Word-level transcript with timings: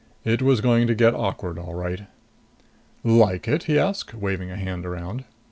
It 0.23 0.41
was 0.41 0.61
going 0.61 0.87
to 0.87 0.95
get 0.95 1.13
awkward, 1.13 1.59
all 1.59 1.75
right. 1.75 2.07
"Like 3.03 3.47
it?" 3.47 3.65
he 3.65 3.77
asked, 3.77 4.15
waving 4.15 4.49
a 4.49 4.57
hand 4.57 4.83
around. 4.83 5.25